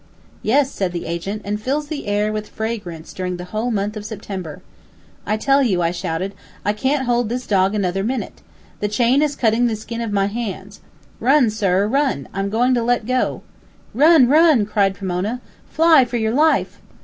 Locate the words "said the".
0.71-1.05